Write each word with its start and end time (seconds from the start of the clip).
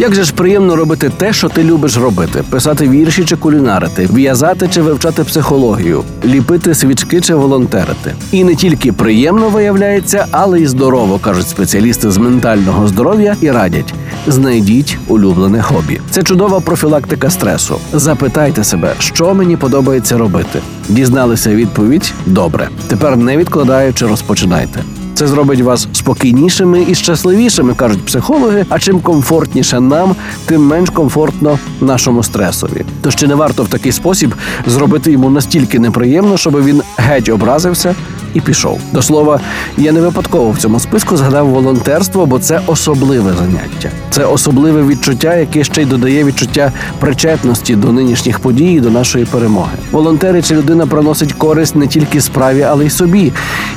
Як 0.00 0.14
же 0.14 0.24
ж 0.24 0.32
приємно 0.34 0.76
робити 0.76 1.10
те, 1.16 1.32
що 1.32 1.48
ти 1.48 1.64
любиш 1.64 1.96
робити: 1.96 2.44
писати 2.50 2.88
вірші 2.88 3.24
чи 3.24 3.36
кулінарити, 3.36 4.08
в'язати 4.12 4.68
чи 4.68 4.82
вивчати 4.82 5.24
психологію, 5.24 6.04
ліпити 6.24 6.74
свічки 6.74 7.20
чи 7.20 7.34
волонтерити. 7.34 8.14
І 8.32 8.44
не 8.44 8.54
тільки 8.54 8.92
приємно 8.92 9.48
виявляється, 9.48 10.26
але 10.30 10.60
й 10.60 10.66
здорово, 10.66 11.18
кажуть 11.18 11.48
спеціалісти 11.48 12.10
з 12.10 12.18
ментального 12.18 12.88
здоров'я 12.88 13.36
і 13.40 13.50
радять. 13.50 13.94
Знайдіть 14.26 14.98
улюблене 15.08 15.62
хобі. 15.62 16.00
Це 16.10 16.22
чудова 16.22 16.60
профілактика 16.60 17.30
стресу. 17.30 17.78
Запитайте 17.92 18.64
себе, 18.64 18.94
що 18.98 19.34
мені 19.34 19.56
подобається 19.56 20.18
робити. 20.18 20.60
Дізналися 20.88 21.50
відповідь? 21.54 22.12
Добре. 22.26 22.68
Тепер 22.88 23.16
не 23.16 23.36
відкладаючи, 23.36 24.06
розпочинайте. 24.06 24.80
Це 25.20 25.26
зробить 25.26 25.60
вас 25.60 25.88
спокійнішими 25.92 26.86
і 26.88 26.94
щасливішими, 26.94 27.74
кажуть 27.74 28.04
психологи. 28.04 28.66
А 28.68 28.78
чим 28.78 29.00
комфортніше 29.00 29.80
нам, 29.80 30.14
тим 30.46 30.66
менш 30.66 30.90
комфортно 30.90 31.58
нашому 31.80 32.22
стресові. 32.22 32.84
Тож 33.02 33.16
чи 33.16 33.26
не 33.26 33.34
варто 33.34 33.62
в 33.62 33.68
такий 33.68 33.92
спосіб 33.92 34.34
зробити 34.66 35.12
йому 35.12 35.30
настільки 35.30 35.78
неприємно, 35.78 36.36
щоб 36.36 36.64
він 36.64 36.82
геть 36.96 37.28
образився 37.28 37.94
і 38.34 38.40
пішов. 38.40 38.80
До 38.92 39.02
слова, 39.02 39.40
я 39.78 39.92
не 39.92 40.00
випадково 40.00 40.50
в 40.50 40.58
цьому 40.58 40.80
списку 40.80 41.16
згадав 41.16 41.48
волонтерство, 41.48 42.26
бо 42.26 42.38
це 42.38 42.60
особливе 42.66 43.32
заняття. 43.32 43.90
Це 44.10 44.24
особливе 44.24 44.82
відчуття, 44.82 45.36
яке 45.36 45.64
ще 45.64 45.82
й 45.82 45.84
додає 45.84 46.24
відчуття 46.24 46.72
причетності 46.98 47.76
до 47.76 47.92
нинішніх 47.92 48.38
подій 48.40 48.72
і 48.72 48.80
до 48.80 48.90
нашої 48.90 49.24
перемоги. 49.24 49.72
Волонтери 49.92 50.42
чи 50.42 50.54
людина 50.54 50.86
приносить 50.86 51.32
користь 51.32 51.76
не 51.76 51.86
тільки 51.86 52.20
справі, 52.20 52.62
але 52.62 52.86
й 52.86 52.90
собі. 52.90 53.32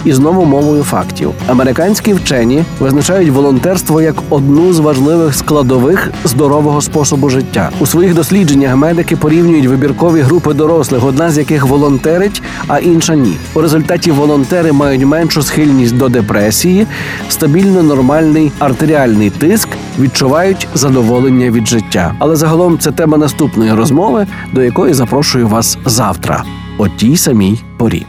І 0.05 0.13
знову 0.13 0.45
мовою 0.45 0.83
фактів. 0.83 1.31
Американські 1.47 2.13
вчені 2.13 2.63
визначають 2.79 3.29
волонтерство 3.29 4.01
як 4.01 4.15
одну 4.29 4.73
з 4.73 4.79
важливих 4.79 5.35
складових 5.35 6.11
здорового 6.25 6.81
способу 6.81 7.29
життя. 7.29 7.69
У 7.79 7.85
своїх 7.85 8.13
дослідженнях 8.13 8.75
медики 8.75 9.15
порівнюють 9.15 9.65
вибіркові 9.65 10.21
групи 10.21 10.53
дорослих, 10.53 11.05
одна 11.05 11.31
з 11.31 11.37
яких 11.37 11.65
волонтерить, 11.65 12.41
а 12.67 12.79
інша 12.79 13.15
ні. 13.15 13.37
У 13.53 13.61
результаті 13.61 14.11
волонтери 14.43 14.71
мають 14.71 15.05
меншу 15.05 15.43
схильність 15.43 15.97
до 15.97 16.09
депресії, 16.09 16.87
стабільно 17.29 17.83
нормальний 17.83 18.51
артеріальний 18.59 19.29
тиск, 19.29 19.69
відчувають 19.99 20.67
задоволення 20.73 21.51
від 21.51 21.67
життя. 21.67 22.15
Але 22.19 22.35
загалом 22.35 22.79
це 22.79 22.91
тема 22.91 23.17
наступної 23.17 23.73
розмови, 23.73 24.27
до 24.53 24.63
якої 24.63 24.93
запрошую 24.93 25.47
вас 25.47 25.77
завтра, 25.85 26.43
о 26.77 26.87
тій 26.87 27.17
самій 27.17 27.61
порі. 27.77 28.05